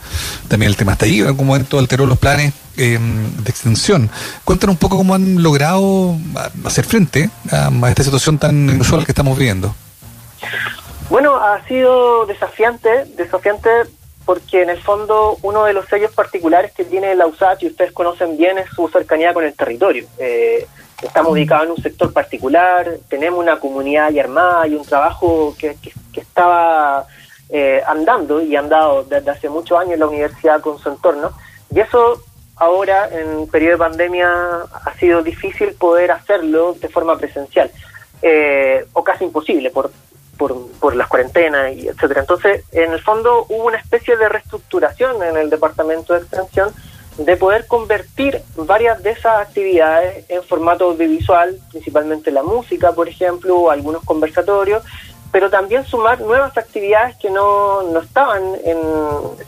también 0.47 0.69
el 0.69 0.77
tema 0.77 0.91
estallido 0.91 1.25
en 1.25 1.29
algún 1.29 1.47
momento 1.47 1.79
alteró 1.79 2.05
los 2.05 2.19
planes 2.19 2.53
em, 2.77 3.35
de 3.37 3.49
extensión. 3.49 4.07
Cuéntanos 4.45 4.75
un 4.75 4.79
poco 4.79 4.97
cómo 4.97 5.15
han 5.15 5.41
logrado 5.41 6.15
hacer 6.63 6.85
frente 6.85 7.31
a, 7.51 7.71
esta 7.89 8.03
situación 8.03 8.37
tan 8.37 8.69
inusual 8.69 9.03
que 9.03 9.13
estamos 9.13 9.35
viviendo. 9.35 9.73
Bueno, 11.09 11.37
ha 11.37 11.67
sido 11.67 12.27
desafiante, 12.27 13.05
desafiante 13.17 13.67
porque 14.29 14.61
en 14.61 14.69
el 14.69 14.79
fondo 14.79 15.39
uno 15.41 15.65
de 15.65 15.73
los 15.73 15.87
sellos 15.87 16.11
particulares 16.11 16.71
que 16.71 16.85
tiene 16.85 17.15
la 17.15 17.25
USACH, 17.25 17.63
y 17.63 17.67
ustedes 17.69 17.91
conocen 17.91 18.37
bien, 18.37 18.59
es 18.59 18.69
su 18.69 18.87
cercanía 18.87 19.33
con 19.33 19.43
el 19.43 19.55
territorio. 19.55 20.05
Eh, 20.19 20.67
estamos 21.01 21.31
ubicados 21.31 21.65
en 21.65 21.71
un 21.71 21.81
sector 21.81 22.13
particular, 22.13 22.97
tenemos 23.07 23.39
una 23.39 23.59
comunidad 23.59 24.11
y 24.11 24.19
armada 24.19 24.67
y 24.67 24.75
un 24.75 24.85
trabajo 24.85 25.55
que, 25.57 25.77
que, 25.81 26.21
estaba 26.21 27.07
eh, 27.49 27.81
andando 27.87 28.39
y 28.39 28.55
andado 28.55 29.03
desde 29.03 29.31
hace 29.31 29.49
muchos 29.49 29.79
años 29.79 29.93
en 29.93 29.99
la 30.01 30.07
universidad 30.07 30.61
con 30.61 30.77
su 30.77 30.89
entorno. 30.89 31.31
Y 31.73 31.79
eso 31.79 32.21
ahora, 32.55 33.09
en 33.11 33.47
periodo 33.47 33.71
de 33.71 33.77
pandemia, 33.79 34.29
ha 34.85 34.93
sido 34.99 35.23
difícil 35.23 35.73
poder 35.73 36.11
hacerlo 36.11 36.75
de 36.79 36.87
forma 36.87 37.17
presencial, 37.17 37.71
eh, 38.21 38.85
o 38.93 39.03
casi 39.03 39.23
imposible 39.23 39.71
por, 39.71 39.89
por, 40.39 40.55
por 40.79 40.95
las 40.95 41.07
cuarentenas 41.07 41.75
y 41.75 41.89
etcétera. 41.89 42.21
Entonces, 42.21 42.63
en 42.71 42.93
el 42.93 43.01
fondo 43.01 43.45
hubo 43.49 43.65
una 43.65 43.77
especie 43.77 44.15
de 44.15 44.29
reestructuración 44.29 45.21
en 45.21 45.35
el 45.37 45.49
departamento 45.49 46.13
de 46.13 46.21
extensión 46.21 46.73
de 47.17 47.35
poder 47.35 47.67
convertir 47.67 48.41
varias 48.55 49.03
de 49.03 49.11
esas 49.11 49.41
actividades 49.41 50.23
en 50.29 50.41
formato 50.41 50.85
audiovisual, 50.85 51.59
principalmente 51.69 52.31
la 52.31 52.43
música, 52.43 52.93
por 52.93 53.09
ejemplo, 53.09 53.69
algunos 53.69 54.05
conversatorios, 54.05 54.81
pero 55.29 55.49
también 55.49 55.85
sumar 55.85 56.21
nuevas 56.21 56.57
actividades 56.57 57.17
que 57.17 57.29
no, 57.29 57.83
no 57.83 57.99
estaban 57.99 58.41
en, 58.63 58.77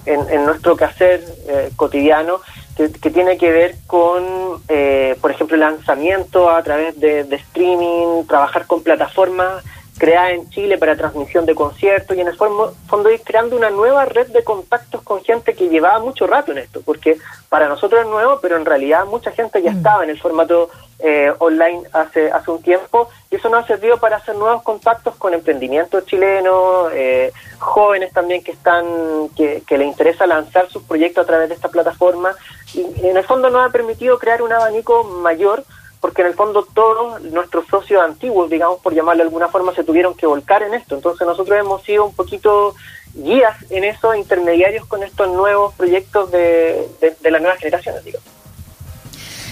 en, 0.06 0.46
nuestro 0.46 0.76
quehacer 0.76 1.24
eh, 1.48 1.72
cotidiano, 1.78 2.42
que, 2.76 2.90
tiene 2.90 3.38
que 3.38 3.52
ver 3.52 3.76
con, 3.88 4.24
eh, 4.68 5.16
por 5.22 5.32
ejemplo, 5.32 5.56
lanzamiento 5.56 6.50
a 6.50 6.62
través 6.62 7.00
de 7.00 7.22
streaming, 7.36 8.26
trabajar 8.28 8.68
con 8.68 8.84
plataformas 8.84 9.64
creada 10.02 10.32
en 10.32 10.50
Chile 10.50 10.80
para 10.80 10.96
transmisión 10.96 11.46
de 11.46 11.54
conciertos 11.54 12.18
y 12.18 12.22
en 12.22 12.28
el 12.28 12.36
fondo, 12.36 13.12
ir 13.12 13.22
creando 13.22 13.56
una 13.56 13.70
nueva 13.70 14.04
red 14.06 14.30
de 14.30 14.44
contactos 14.44 15.04
con 15.04 15.24
gente 15.24 15.54
que 15.54 15.70
llevaba 15.70 16.00
mucho 16.00 16.26
rato 16.26 16.52
en 16.52 16.58
esto, 16.58 16.82
porque 16.84 17.20
para 17.50 17.70
nosotros 17.70 18.02
es 18.02 18.08
nuevo, 18.08 18.40
pero 18.42 18.58
en 18.58 18.66
realidad 18.66 19.06
mucha 19.06 19.30
gente 19.30 19.62
ya 19.62 19.72
mm. 19.72 19.78
estaba 19.78 20.04
en 20.04 20.10
el 20.10 20.20
formato 20.20 20.72
eh, 20.98 21.32
online 21.38 21.84
hace, 21.94 22.32
hace 22.32 22.50
un 22.50 22.64
tiempo 22.64 23.10
y 23.30 23.36
eso 23.36 23.50
nos 23.50 23.64
ha 23.64 23.68
servido 23.68 23.98
para 24.00 24.18
hacer 24.18 24.36
nuevos 24.36 24.64
contactos 24.64 25.16
con 25.18 25.36
emprendimientos 25.36 26.04
chilenos, 26.08 26.90
eh, 26.94 27.32
jóvenes 27.60 28.12
también 28.12 28.44
que 28.44 28.54
están 28.54 29.30
que, 29.38 29.62
que 29.68 29.78
le 29.78 29.86
interesa 29.86 30.26
lanzar 30.26 30.68
sus 30.70 30.82
proyectos 30.82 31.26
a 31.26 31.28
través 31.28 31.50
de 31.50 31.54
esta 31.54 31.70
plataforma 31.70 32.34
y 32.74 33.06
en 33.06 33.18
el 33.18 33.24
fondo 33.24 33.52
nos 33.52 33.68
ha 33.68 33.72
permitido 33.72 34.18
crear 34.18 34.42
un 34.42 34.52
abanico 34.52 35.04
mayor 35.04 35.64
porque 36.02 36.24
en 36.24 36.28
el 36.28 36.34
fondo 36.34 36.68
todos 36.74 37.22
nuestros 37.22 37.68
socios 37.68 38.02
antiguos, 38.02 38.50
digamos 38.50 38.82
por 38.82 38.94
llamarlo 38.94 39.24
de 39.24 39.28
alguna 39.28 39.48
forma, 39.48 39.74
se 39.74 39.84
tuvieron 39.84 40.16
que 40.16 40.26
volcar 40.26 40.64
en 40.64 40.74
esto. 40.74 40.96
Entonces 40.96 41.26
nosotros 41.26 41.58
hemos 41.58 41.84
sido 41.84 42.06
un 42.06 42.14
poquito 42.14 42.74
guías 43.14 43.56
en 43.70 43.84
eso, 43.84 44.16
intermediarios 44.16 44.86
con 44.88 45.04
estos 45.04 45.30
nuevos 45.30 45.74
proyectos 45.76 46.32
de, 46.32 46.90
de, 47.00 47.32
las 47.32 47.42
nuevas 47.42 47.60
generaciones, 47.60 48.04
digamos. 48.04 48.28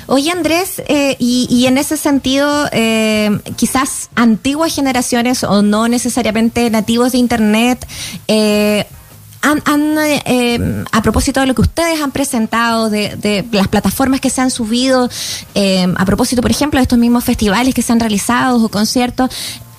Oye 0.08 0.32
Andrés, 0.32 0.82
eh, 0.88 1.16
y, 1.20 1.68
en 1.68 1.78
ese 1.78 1.96
sentido, 1.96 2.66
eh, 2.72 3.30
quizás 3.58 4.10
antiguas 4.16 4.74
generaciones 4.74 5.44
o 5.44 5.62
no 5.62 5.88
necesariamente 5.88 6.68
nativos 6.72 7.12
de 7.12 7.20
Internet, 7.20 7.88
eh, 8.28 8.88
han, 9.42 9.98
eh, 10.00 10.84
a 10.92 11.02
propósito 11.02 11.40
de 11.40 11.48
lo 11.48 11.56
que 11.56 11.62
ustedes 11.62 12.02
han 12.02 12.12
presentado, 12.12 12.90
de, 12.90 13.46
las 13.52 13.68
plataformas 13.68 14.20
que 14.22 14.30
se 14.30 14.42
han 14.42 14.52
subido, 14.52 15.10
eh, 15.56 15.88
a 15.98 16.06
propósito, 16.06 16.42
por 16.42 16.52
ejemplo, 16.52 16.80
de 16.80 16.84
estos 16.84 17.00
mismos 17.00 17.24
festivales 17.24 17.74
que 17.74 17.82
se 17.82 17.92
han 17.92 18.00
realizado 18.00 18.64
o 18.64 18.70
conciertos, 18.70 19.30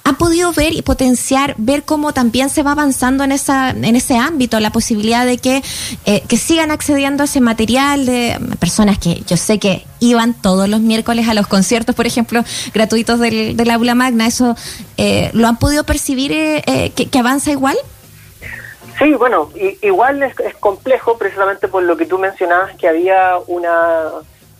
han 0.03 0.17
podido 0.17 0.51
ver 0.53 0.73
y 0.73 0.81
potenciar, 0.81 1.55
ver 1.59 1.85
cómo 1.85 2.13
también 2.15 2.49
se 2.49 2.63
va 2.63 2.73
avanzando 2.73 3.23
en 3.23 3.33
esa 3.33 3.71
en 3.71 3.95
ese 3.95 4.17
ámbito, 4.17 4.59
la 4.59 4.73
posibilidad 4.73 5.27
de 5.27 5.37
que, 5.37 5.63
eh, 6.07 6.23
que 6.27 6.39
sigan 6.39 6.71
accediendo 6.71 7.23
a 7.23 7.27
ese 7.27 7.41
material 7.43 8.07
de 8.07 8.39
personas 8.59 8.99
que 8.99 9.23
yo 9.29 9.37
sé 9.37 9.59
que 9.59 9.85
iban 10.01 10.33
todos 10.33 10.69
los 10.71 10.81
miércoles 10.81 11.29
a 11.29 11.35
los 11.35 11.47
conciertos, 11.47 11.95
por 11.95 12.07
ejemplo, 12.07 12.43
gratuitos 12.73 13.21
del, 13.21 13.57
del 13.57 13.71
aula 13.71 13.95
magna, 13.95 14.27
¿eso 14.27 14.57
lo 15.33 15.47
han 15.47 15.59
podido 15.59 15.85
percibir 15.85 16.31
que, 16.31 17.09
que 17.11 17.19
avanza 17.19 17.51
igual? 17.51 17.77
Sí, 19.01 19.15
bueno, 19.15 19.51
igual 19.81 20.23
es, 20.23 20.35
complejo 20.61 21.17
precisamente 21.17 21.69
por 21.69 21.83
lo 21.83 21.97
que 21.97 22.05
tú 22.05 22.19
mencionabas, 22.19 22.77
que 22.77 22.87
había 22.87 23.39
una, 23.47 24.11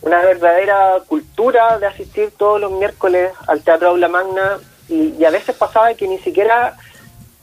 una 0.01 0.21
verdadera 0.23 0.97
cultura 1.05 1.77
de 1.77 1.85
asistir 1.85 2.31
todos 2.35 2.59
los 2.59 2.71
miércoles 2.71 3.31
al 3.45 3.61
Teatro 3.61 3.89
Aula 3.89 4.07
Magna 4.07 4.57
y, 4.89 5.23
a 5.23 5.29
veces 5.29 5.55
pasaba 5.55 5.93
que 5.93 6.07
ni 6.07 6.17
siquiera 6.17 6.75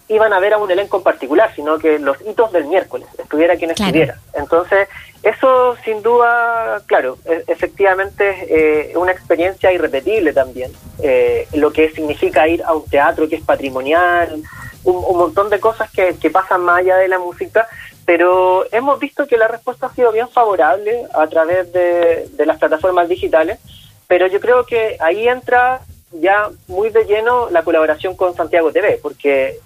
iban 0.09 0.33
a 0.33 0.41
ver 0.41 0.55
a 0.55 0.59
un 0.59 0.73
elenco 0.73 0.97
en 0.97 1.05
particular, 1.05 1.53
sino 1.55 1.79
que 1.79 2.01
los 2.01 2.21
hitos 2.23 2.51
del 2.51 2.65
miércoles, 2.65 3.07
estuviera 3.17 3.55
quien 3.57 3.71
estuviera. 3.71 4.19
Entonces, 4.35 4.89
eso 5.23 5.77
sin 5.85 6.03
duda, 6.03 6.83
claro, 6.87 7.19
e, 7.27 7.45
efectivamente 7.47 8.29
es 8.29 8.91
eh, 8.91 8.97
una 8.97 9.13
experiencia 9.13 9.73
irrepetible 9.73 10.33
también, 10.33 10.73
eh, 11.01 11.47
lo 11.53 11.73
que 11.73 11.91
significa 11.91 12.49
ir 12.49 12.65
a 12.65 12.75
un 12.75 12.87
teatro 12.87 13.29
que 13.29 13.37
es 13.37 13.43
patrimonial, 13.43 14.43
un, 14.85 15.17
montón 15.17 15.51
de 15.51 15.61
cosas 15.61 15.91
que, 15.91 16.15
pasan 16.31 16.63
más 16.63 16.79
allá 16.79 16.97
de 16.97 17.09
la 17.09 17.19
música, 17.19 17.69
pero 18.05 18.65
hemos 18.73 18.99
visto 18.99 19.27
que 19.27 19.37
la 19.37 19.49
respuesta 19.49 19.87
ha 19.87 19.95
sido 19.95 20.13
bien 20.13 20.29
favorable 20.29 21.07
a 21.15 21.27
través 21.27 21.73
de, 21.73 22.29
las 22.47 22.59
plataformas 22.59 23.09
digitales, 23.09 23.59
pero 24.07 24.27
yo 24.27 24.41
creo 24.41 24.65
que 24.65 24.97
ahí 25.01 25.29
entra 25.29 25.81
ya 26.13 26.49
muy 26.69 26.91
de 26.91 27.05
lleno 27.05 27.51
la 27.51 27.63
colaboración 27.63 28.17
con 28.17 28.35
Santiago 28.35 28.73
TV, 28.73 28.99
porque 29.03 29.59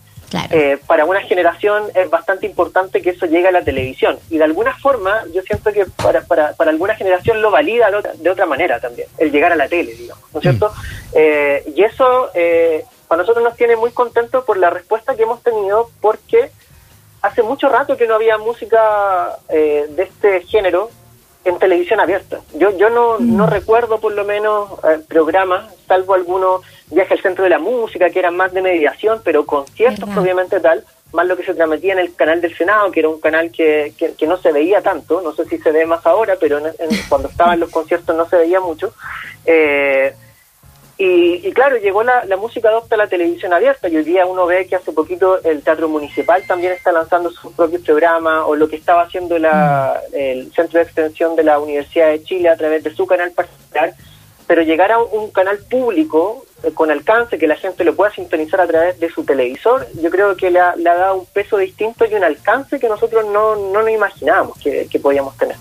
eh, 0.50 0.78
para 0.86 1.04
una 1.04 1.20
generación 1.20 1.84
es 1.94 2.08
bastante 2.08 2.46
importante 2.46 3.02
que 3.02 3.10
eso 3.10 3.26
llegue 3.26 3.48
a 3.48 3.52
la 3.52 3.62
televisión. 3.62 4.18
Y 4.30 4.38
de 4.38 4.44
alguna 4.44 4.76
forma, 4.78 5.24
yo 5.32 5.42
siento 5.42 5.72
que 5.72 5.84
para, 5.84 6.22
para, 6.22 6.54
para 6.54 6.70
alguna 6.70 6.94
generación 6.94 7.42
lo 7.42 7.50
valida 7.50 7.90
de 7.90 8.30
otra, 8.30 8.46
manera 8.46 8.80
también, 8.80 9.08
el 9.18 9.30
llegar 9.30 9.52
a 9.52 9.56
la 9.56 9.68
tele, 9.68 9.92
digamos, 9.94 10.24
¿no 10.32 10.40
es 10.40 10.42
cierto? 10.42 10.70
Mm. 10.70 11.08
Eh, 11.14 11.72
y 11.76 11.84
eso 11.84 12.30
eh, 12.34 12.84
a 13.12 13.16
nosotros 13.16 13.44
nos 13.44 13.56
tiene 13.56 13.76
muy 13.76 13.90
contentos 13.90 14.44
por 14.44 14.56
la 14.56 14.70
respuesta 14.70 15.14
que 15.14 15.22
hemos 15.22 15.42
tenido, 15.42 15.90
porque 16.00 16.50
hace 17.22 17.42
mucho 17.42 17.68
rato 17.68 17.96
que 17.96 18.06
no 18.06 18.14
había 18.14 18.38
música 18.38 19.38
eh, 19.48 19.86
de 19.90 20.02
este 20.02 20.42
género 20.42 20.90
en 21.44 21.58
televisión 21.58 22.00
abierta. 22.00 22.40
Yo 22.54 22.76
yo 22.76 22.90
no, 22.90 23.18
mm. 23.18 23.36
no 23.36 23.46
recuerdo 23.46 24.00
por 24.00 24.12
lo 24.12 24.24
menos 24.24 24.70
eh, 24.84 25.00
programas, 25.08 25.74
salvo 25.86 26.14
algunos 26.14 26.62
viajes 26.90 27.12
al 27.12 27.22
centro 27.22 27.44
de 27.44 27.50
la 27.50 27.58
música, 27.58 28.10
que 28.10 28.18
eran 28.18 28.36
más 28.36 28.52
de 28.52 28.62
mediación, 28.62 29.20
pero 29.24 29.44
conciertos 29.46 30.08
obviamente 30.16 30.60
tal, 30.60 30.84
más 31.12 31.26
lo 31.26 31.36
que 31.36 31.44
se 31.44 31.54
transmitía 31.54 31.92
en 31.92 31.98
el 31.98 32.14
canal 32.14 32.40
del 32.40 32.56
Senado, 32.56 32.90
que 32.90 33.00
era 33.00 33.08
un 33.08 33.20
canal 33.20 33.50
que, 33.50 33.92
que, 33.96 34.26
no 34.26 34.36
se 34.38 34.52
veía 34.52 34.80
tanto, 34.80 35.20
no 35.20 35.32
sé 35.32 35.44
si 35.46 35.58
se 35.58 35.72
ve 35.72 35.84
más 35.84 36.04
ahora, 36.06 36.36
pero 36.40 36.60
cuando 37.08 37.28
estaban 37.28 37.60
los 37.60 37.70
conciertos 37.70 38.16
no 38.16 38.28
se 38.28 38.36
veía 38.36 38.60
mucho. 38.60 38.94
Eh, 39.44 39.81
y, 41.42 41.52
claro, 41.52 41.76
llegó 41.76 42.02
la, 42.02 42.24
música 42.36 42.68
adopta 42.68 42.94
a 42.94 42.98
la 42.98 43.06
televisión 43.06 43.52
abierta 43.52 43.88
y 43.88 43.96
hoy 43.96 44.04
día 44.04 44.26
uno 44.26 44.46
ve 44.46 44.66
que 44.66 44.76
hace 44.76 44.92
poquito 44.92 45.42
el 45.42 45.62
Teatro 45.62 45.88
Municipal 45.88 46.42
también 46.46 46.72
está 46.72 46.92
lanzando 46.92 47.30
sus 47.30 47.52
propios 47.52 47.82
programas 47.82 48.44
o 48.46 48.54
lo 48.54 48.68
que 48.68 48.76
estaba 48.76 49.02
haciendo 49.02 49.38
la, 49.38 50.00
el 50.12 50.52
Centro 50.52 50.78
de 50.78 50.84
Extensión 50.84 51.36
de 51.36 51.44
la 51.44 51.58
Universidad 51.58 52.08
de 52.08 52.22
Chile 52.22 52.48
a 52.48 52.56
través 52.56 52.84
de 52.84 52.94
su 52.94 53.06
canal 53.06 53.32
particular, 53.32 53.94
pero 54.46 54.62
llegar 54.62 54.92
a 54.92 55.02
un 55.02 55.30
canal 55.30 55.58
público 55.58 56.44
eh, 56.62 56.72
con 56.72 56.90
alcance, 56.90 57.38
que 57.38 57.46
la 57.46 57.56
gente 57.56 57.84
lo 57.84 57.94
pueda 57.94 58.12
sintonizar 58.12 58.60
a 58.60 58.66
través 58.66 59.00
de 59.00 59.10
su 59.10 59.24
televisor, 59.24 59.86
yo 60.00 60.10
creo 60.10 60.36
que 60.36 60.50
le 60.50 60.60
ha, 60.60 60.74
dado 60.76 61.16
un 61.16 61.26
peso 61.26 61.58
distinto 61.58 62.04
y 62.04 62.14
un 62.14 62.24
alcance 62.24 62.78
que 62.78 62.88
nosotros 62.88 63.26
no, 63.26 63.56
no 63.56 63.82
nos 63.82 63.90
imaginábamos 63.90 64.58
que 64.58 65.00
podíamos 65.00 65.36
tener. 65.36 65.56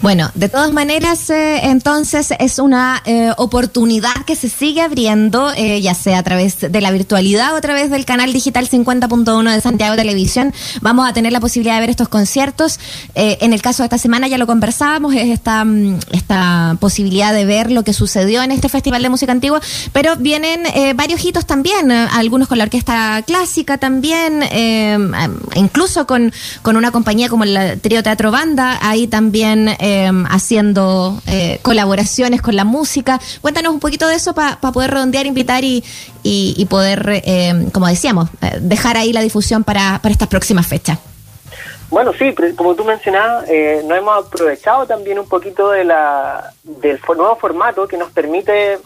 Bueno, 0.00 0.30
de 0.34 0.48
todas 0.48 0.72
maneras, 0.72 1.28
eh, 1.28 1.58
entonces 1.64 2.32
es 2.38 2.60
una 2.60 3.02
eh, 3.04 3.32
oportunidad 3.36 4.14
que 4.26 4.36
se 4.36 4.48
sigue 4.48 4.80
abriendo, 4.80 5.52
eh, 5.56 5.80
ya 5.80 5.92
sea 5.92 6.18
a 6.18 6.22
través 6.22 6.60
de 6.60 6.80
la 6.80 6.92
virtualidad 6.92 7.52
o 7.52 7.56
a 7.56 7.60
través 7.60 7.90
del 7.90 8.04
canal 8.04 8.32
digital 8.32 8.68
50.1 8.68 9.52
de 9.52 9.60
Santiago 9.60 9.96
Televisión. 9.96 10.54
Vamos 10.82 11.08
a 11.08 11.12
tener 11.12 11.32
la 11.32 11.40
posibilidad 11.40 11.74
de 11.74 11.80
ver 11.80 11.90
estos 11.90 12.08
conciertos. 12.08 12.78
en 13.14 13.52
el 13.52 13.60
caso 13.60 13.82
de 13.82 13.86
esta 13.86 13.98
semana 13.98 14.28
ya 14.28 14.38
lo 14.38 14.46
conversábamos, 14.46 15.14
es 15.14 15.30
esta, 15.30 15.64
mm, 15.64 15.98
esta 16.12 16.76
posibilidad 16.78 17.32
de 17.32 17.44
ver 17.44 17.72
lo 17.72 17.82
que 17.82 17.92
sucedió 17.92 18.42
en 18.42 18.52
este 18.52 18.68
Festival 18.68 19.02
de 19.02 19.08
Música 19.08 19.32
Antigua, 19.32 19.60
pero 19.92 20.14
vienen 20.16 20.62
varios 20.96 21.24
hitos 21.24 21.44
también, 21.46 21.90
algunos 21.90 22.46
con 22.46 22.58
la 22.58 22.64
orquesta 22.64 23.22
clásica 23.26 23.78
también, 23.78 24.44
incluso 25.56 26.06
con, 26.06 26.32
con 26.62 26.76
una 26.76 26.92
compañía 26.92 27.28
como 27.28 27.44
el 27.44 27.80
Trío 27.80 28.02
Teatro 28.02 28.30
Banda, 28.30 28.78
ahí 28.80 29.08
también 29.08 29.68
Em, 29.88 30.26
haciendo 30.26 31.18
eh, 31.26 31.60
colaboraciones 31.62 32.42
con 32.42 32.54
la 32.54 32.64
música. 32.64 33.18
Cuéntanos 33.40 33.72
un 33.72 33.80
poquito 33.80 34.06
de 34.06 34.16
eso 34.16 34.34
para 34.34 34.60
poder 34.60 34.90
redondear, 34.90 35.24
invitar 35.24 35.64
y, 35.64 35.82
y, 36.22 36.66
poder, 36.66 37.22
em, 37.24 37.70
como 37.70 37.86
decíamos, 37.86 38.28
eh, 38.42 38.58
dejar 38.60 38.98
ahí 38.98 39.14
la 39.14 39.22
difusión 39.22 39.64
para, 39.64 39.98
para 40.02 40.12
estas 40.12 40.28
próximas 40.28 40.66
fechas. 40.66 40.98
Bueno, 41.88 42.12
sí, 42.18 42.34
como 42.54 42.74
tú 42.74 42.84
mencionabas, 42.84 43.48
eh, 43.48 43.82
nos 43.86 43.96
hemos 43.96 44.26
aprovechado 44.26 44.84
también 44.84 45.18
un 45.18 45.26
poquito 45.26 45.70
de 45.70 45.84
la, 45.84 46.52
del 46.64 47.00
nuevo 47.06 47.36
formato 47.36 47.88
que 47.88 47.96
nos 47.96 48.10
permite 48.10 48.78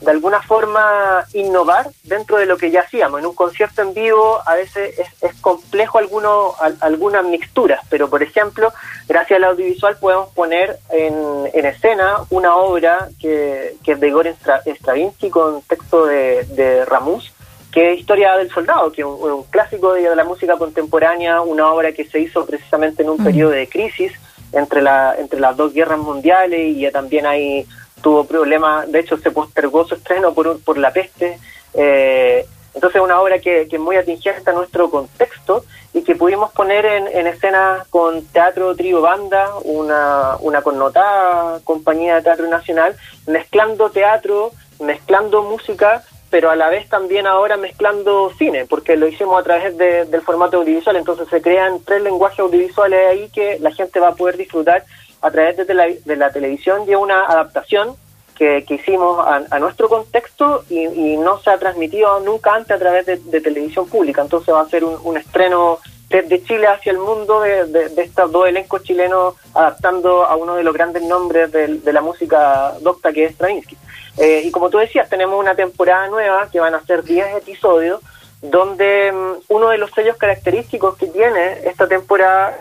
de 0.00 0.10
alguna 0.10 0.40
forma 0.42 1.24
innovar 1.32 1.90
dentro 2.04 2.38
de 2.38 2.46
lo 2.46 2.56
que 2.56 2.70
ya 2.70 2.80
hacíamos. 2.80 3.20
En 3.20 3.26
un 3.26 3.34
concierto 3.34 3.82
en 3.82 3.94
vivo 3.94 4.40
a 4.46 4.54
veces 4.54 4.98
es, 4.98 5.34
complejo 5.40 5.98
alguno, 5.98 6.54
algunas 6.80 7.24
mixturas, 7.24 7.80
pero 7.88 8.08
por 8.08 8.22
ejemplo, 8.22 8.72
gracias 9.08 9.36
al 9.38 9.44
audiovisual 9.44 9.96
podemos 9.98 10.28
poner 10.30 10.78
en, 10.90 11.50
en 11.52 11.66
escena 11.66 12.18
una 12.30 12.56
obra 12.56 13.08
que, 13.18 13.76
que 13.84 13.92
es 13.92 14.00
de 14.00 14.08
Igor 14.08 14.26
Stravinsky 14.26 15.30
con 15.30 15.62
texto 15.62 16.06
de, 16.06 16.44
de 16.44 16.84
Ramus, 16.84 17.32
que 17.70 17.92
es 17.92 18.00
Historia 18.00 18.36
del 18.36 18.50
Soldado, 18.50 18.90
que 18.92 19.02
es 19.02 19.06
un, 19.06 19.44
clásico 19.44 19.94
de 19.94 20.14
la 20.14 20.24
música 20.24 20.56
contemporánea, 20.56 21.40
una 21.40 21.72
obra 21.72 21.92
que 21.92 22.04
se 22.04 22.20
hizo 22.20 22.44
precisamente 22.44 23.02
en 23.02 23.10
un 23.10 23.20
mm. 23.20 23.24
periodo 23.24 23.50
de 23.52 23.68
crisis 23.68 24.12
entre, 24.52 24.82
la, 24.82 25.14
entre 25.18 25.40
las 25.40 25.56
dos 25.56 25.72
guerras 25.72 25.98
mundiales 25.98 26.60
y 26.60 26.80
ya 26.80 26.90
también 26.90 27.26
hay 27.26 27.66
tuvo 28.00 28.24
problemas, 28.24 28.90
de 28.90 29.00
hecho 29.00 29.16
se 29.18 29.30
postergó 29.30 29.86
su 29.86 29.94
estreno 29.94 30.34
por, 30.34 30.60
por 30.62 30.78
la 30.78 30.92
peste. 30.92 31.38
Eh, 31.74 32.44
entonces 32.74 32.96
es 32.96 33.04
una 33.04 33.20
obra 33.20 33.38
que, 33.38 33.66
que, 33.68 33.76
es 33.76 33.82
muy 33.82 33.96
atingente 33.96 34.48
a 34.48 34.52
nuestro 34.52 34.90
contexto 34.90 35.64
y 35.92 36.02
que 36.02 36.14
pudimos 36.14 36.52
poner 36.52 36.86
en, 36.86 37.08
en 37.08 37.26
escena 37.26 37.84
con 37.90 38.24
teatro 38.26 38.76
trío 38.76 39.00
banda, 39.00 39.50
una, 39.64 40.36
una 40.40 40.62
connotada 40.62 41.60
compañía 41.64 42.16
de 42.16 42.22
teatro 42.22 42.46
nacional, 42.46 42.96
mezclando 43.26 43.90
teatro, 43.90 44.52
mezclando 44.78 45.42
música, 45.42 46.04
pero 46.30 46.48
a 46.48 46.56
la 46.56 46.70
vez 46.70 46.88
también 46.88 47.26
ahora 47.26 47.56
mezclando 47.56 48.32
cine, 48.38 48.66
porque 48.66 48.96
lo 48.96 49.08
hicimos 49.08 49.40
a 49.40 49.42
través 49.42 49.76
del 49.76 50.22
formato 50.22 50.58
audiovisual, 50.58 50.94
entonces 50.94 51.28
se 51.28 51.42
crean 51.42 51.80
tres 51.84 52.02
lenguajes 52.02 52.38
audiovisuales 52.38 53.08
ahí 53.08 53.28
que 53.30 53.58
la 53.58 53.72
gente 53.72 53.98
va 53.98 54.08
a 54.08 54.14
poder 54.14 54.36
disfrutar 54.36 54.84
a 55.20 55.30
través 55.30 55.56
de 55.56 55.74
la, 55.74 55.86
de 55.86 56.16
la 56.16 56.30
televisión 56.30 56.88
y 56.88 56.94
una 56.94 57.26
adaptación 57.26 57.94
que, 58.40 58.64
que 58.66 58.76
hicimos 58.76 59.22
a, 59.26 59.58
nuestro 59.58 59.90
contexto 59.90 60.64
y, 60.70 61.16
no 61.18 61.38
se 61.40 61.50
ha 61.50 61.58
transmitido 61.58 62.20
nunca 62.20 62.54
antes 62.54 62.70
a 62.74 62.78
través 62.78 63.04
de, 63.04 63.40
televisión 63.42 63.86
pública. 63.86 64.22
Entonces 64.22 64.54
va 64.54 64.62
a 64.62 64.68
ser 64.68 64.82
un, 64.82 65.16
estreno 65.18 65.78
desde 66.08 66.42
Chile 66.42 66.66
hacia 66.66 66.92
el 66.92 66.98
mundo 66.98 67.42
de, 67.42 67.66
de, 67.66 68.02
estos 68.02 68.32
dos 68.32 68.48
elencos 68.48 68.82
chilenos 68.82 69.34
adaptando 69.54 70.24
a 70.24 70.36
uno 70.36 70.56
de 70.56 70.64
los 70.64 70.72
grandes 70.72 71.02
nombres 71.02 71.52
de, 71.52 71.92
la 71.92 72.00
música 72.00 72.72
docta 72.80 73.12
que 73.12 73.26
es 73.26 73.32
Stravinsky. 73.32 73.76
Eh, 74.16 74.42
y 74.46 74.50
como 74.50 74.70
tú 74.70 74.78
decías, 74.78 75.08
tenemos 75.10 75.38
una 75.38 75.54
temporada 75.54 76.08
nueva 76.08 76.48
que 76.50 76.60
van 76.60 76.74
a 76.74 76.84
ser 76.86 77.02
10 77.04 77.36
episodios 77.36 78.00
donde 78.40 79.12
mm, 79.12 79.52
uno 79.52 79.68
de 79.68 79.76
los 79.78 79.90
sellos 79.90 80.16
característicos 80.16 80.96
que 80.96 81.08
tiene 81.08 81.60
esta 81.64 81.86
temporada 81.86 82.58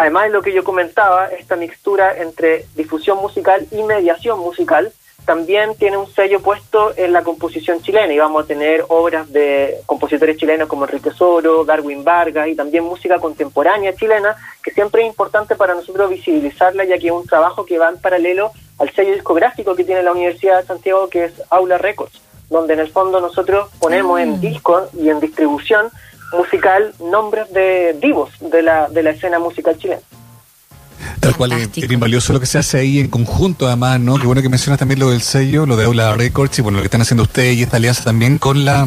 Además 0.00 0.22
de 0.24 0.30
lo 0.30 0.40
que 0.40 0.54
yo 0.54 0.64
comentaba, 0.64 1.26
esta 1.26 1.56
mixtura 1.56 2.16
entre 2.16 2.64
difusión 2.74 3.18
musical 3.18 3.66
y 3.70 3.82
mediación 3.82 4.38
musical 4.38 4.90
también 5.26 5.74
tiene 5.76 5.98
un 5.98 6.10
sello 6.10 6.40
puesto 6.40 6.94
en 6.96 7.12
la 7.12 7.22
composición 7.22 7.82
chilena 7.82 8.10
y 8.10 8.18
vamos 8.18 8.44
a 8.44 8.46
tener 8.46 8.82
obras 8.88 9.30
de 9.30 9.76
compositores 9.84 10.38
chilenos 10.38 10.68
como 10.68 10.86
Enrique 10.86 11.10
Soro, 11.10 11.66
Darwin 11.66 12.02
Vargas 12.02 12.48
y 12.48 12.54
también 12.54 12.84
música 12.84 13.18
contemporánea 13.18 13.94
chilena 13.94 14.34
que 14.62 14.70
siempre 14.70 15.02
es 15.02 15.08
importante 15.08 15.54
para 15.54 15.74
nosotros 15.74 16.08
visibilizarla 16.08 16.86
ya 16.86 16.96
que 16.96 17.08
es 17.08 17.12
un 17.12 17.26
trabajo 17.26 17.66
que 17.66 17.76
va 17.76 17.90
en 17.90 17.98
paralelo 17.98 18.52
al 18.78 18.90
sello 18.94 19.12
discográfico 19.12 19.74
que 19.74 19.84
tiene 19.84 20.02
la 20.02 20.12
Universidad 20.12 20.62
de 20.62 20.66
Santiago 20.66 21.10
que 21.10 21.26
es 21.26 21.42
Aula 21.50 21.76
Records, 21.76 22.22
donde 22.48 22.72
en 22.72 22.80
el 22.80 22.88
fondo 22.88 23.20
nosotros 23.20 23.68
ponemos 23.78 24.18
en 24.18 24.30
mm. 24.30 24.40
disco 24.40 24.88
y 24.98 25.10
en 25.10 25.20
distribución 25.20 25.90
musical 26.32 26.94
nombres 27.00 27.52
de 27.52 27.96
vivos 28.00 28.30
de 28.40 28.62
la, 28.62 28.88
de 28.88 29.02
la 29.02 29.10
escena 29.10 29.38
musical 29.38 29.76
chilena. 29.78 30.00
Tal 31.18 31.36
cual, 31.36 31.52
es, 31.52 31.70
bien 31.88 32.00
valioso 32.00 32.32
lo 32.32 32.40
que 32.40 32.46
se 32.46 32.58
hace 32.58 32.78
ahí 32.78 32.98
en 32.98 33.08
conjunto, 33.08 33.66
además, 33.66 34.00
¿no? 34.00 34.18
Qué 34.18 34.26
bueno 34.26 34.42
que 34.42 34.48
mencionas 34.48 34.78
también 34.78 35.00
lo 35.00 35.10
del 35.10 35.22
sello, 35.22 35.66
lo 35.66 35.76
de 35.76 35.84
Aula 35.84 36.14
Records 36.14 36.58
y 36.58 36.62
bueno, 36.62 36.76
lo 36.76 36.82
que 36.82 36.86
están 36.86 37.02
haciendo 37.02 37.24
ustedes 37.24 37.56
y 37.56 37.62
esta 37.62 37.76
alianza 37.76 38.04
también 38.04 38.38
con 38.38 38.64
la 38.64 38.86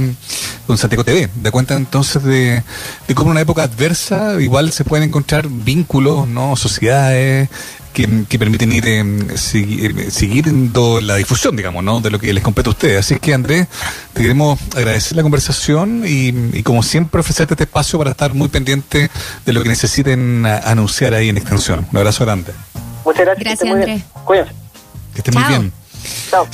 con 0.65 0.77
Santiago 0.77 1.03
TV. 1.03 1.29
Da 1.41 1.51
cuenta 1.51 1.75
entonces 1.75 2.23
de, 2.23 2.63
de 3.07 3.15
cómo 3.15 3.29
en 3.29 3.31
una 3.31 3.41
época 3.41 3.63
adversa 3.63 4.41
igual 4.41 4.71
se 4.71 4.83
pueden 4.83 5.09
encontrar 5.09 5.47
vínculos, 5.47 6.27
¿no? 6.27 6.55
Sociedades, 6.55 7.49
que, 7.93 8.39
permiten 8.39 8.71
ir 8.71 8.83
eh, 8.87 10.09
siguiendo 10.09 10.99
la 10.99 11.15
difusión, 11.15 11.55
digamos, 11.55 11.83
¿no? 11.83 12.01
de 12.01 12.09
lo 12.09 12.19
que 12.19 12.33
les 12.33 12.43
compete 12.43 12.69
a 12.69 12.71
ustedes. 12.71 12.99
Así 12.99 13.19
que, 13.19 13.33
Andrés, 13.33 13.67
te 14.13 14.21
queremos 14.21 14.59
agradecer 14.75 15.15
la 15.15 15.23
conversación 15.23 16.03
y, 16.05 16.63
como 16.63 16.83
siempre, 16.83 17.21
ofrecerte 17.21 17.53
este 17.53 17.63
espacio 17.63 17.97
para 17.99 18.11
estar 18.11 18.33
muy 18.33 18.49
pendiente 18.49 19.09
de 19.45 19.53
lo 19.53 19.63
que 19.63 19.69
necesiten 19.69 20.45
anunciar 20.45 21.13
ahí 21.13 21.29
en 21.29 21.37
extensión. 21.37 21.87
Un 21.91 21.97
abrazo 21.97 22.25
grande. 22.25 22.51
Muchas 23.05 23.25
gracias. 23.25 23.45
Gracias, 23.45 23.71
Andrés. 23.71 24.03
Cuídense. 24.25 24.51
Que 25.13 25.19
estén 25.19 25.33
muy 25.33 25.43
bien. 25.43 25.71
Chao. 26.29 26.47